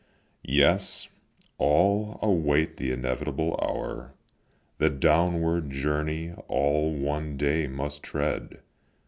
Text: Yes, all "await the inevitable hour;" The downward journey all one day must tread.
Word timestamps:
Yes, 0.47 1.09
all 1.59 2.17
"await 2.23 2.77
the 2.77 2.91
inevitable 2.91 3.55
hour;" 3.61 4.15
The 4.79 4.89
downward 4.89 5.69
journey 5.69 6.31
all 6.47 6.91
one 6.95 7.37
day 7.37 7.67
must 7.67 8.01
tread. 8.01 8.61